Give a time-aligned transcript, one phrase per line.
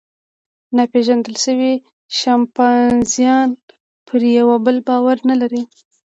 [0.75, 1.73] ناپېژندل شوي
[2.19, 3.49] شامپانزیان
[4.07, 5.61] پر یوه بل باور نهلري.